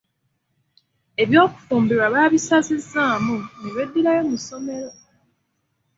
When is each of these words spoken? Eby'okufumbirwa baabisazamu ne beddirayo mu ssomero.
Eby'okufumbirwa 1.21 2.07
baabisazamu 2.13 3.37
ne 3.61 3.69
beddirayo 3.75 4.23
mu 4.29 4.37
ssomero. 4.41 4.91